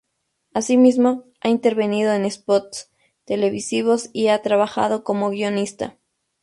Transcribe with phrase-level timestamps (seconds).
[0.55, 2.89] Asimismo, ha intervenido en spots
[3.25, 5.99] televisivos y ha trabajado como guionista.